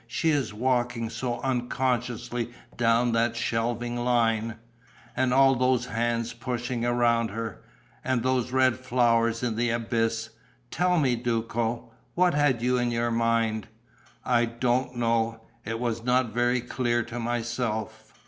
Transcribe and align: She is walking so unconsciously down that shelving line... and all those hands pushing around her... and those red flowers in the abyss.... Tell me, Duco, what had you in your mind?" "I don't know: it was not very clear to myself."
She 0.07 0.31
is 0.31 0.51
walking 0.51 1.11
so 1.11 1.39
unconsciously 1.41 2.49
down 2.75 3.11
that 3.11 3.35
shelving 3.35 3.97
line... 3.97 4.55
and 5.15 5.31
all 5.31 5.53
those 5.55 5.85
hands 5.85 6.33
pushing 6.33 6.83
around 6.83 7.29
her... 7.29 7.61
and 8.03 8.23
those 8.23 8.51
red 8.51 8.77
flowers 8.79 9.43
in 9.43 9.55
the 9.57 9.69
abyss.... 9.69 10.31
Tell 10.71 10.97
me, 10.99 11.15
Duco, 11.15 11.91
what 12.15 12.33
had 12.33 12.63
you 12.63 12.79
in 12.79 12.89
your 12.89 13.11
mind?" 13.11 13.67
"I 14.25 14.45
don't 14.45 14.95
know: 14.95 15.41
it 15.63 15.79
was 15.79 16.03
not 16.03 16.33
very 16.33 16.61
clear 16.61 17.03
to 17.03 17.19
myself." 17.19 18.15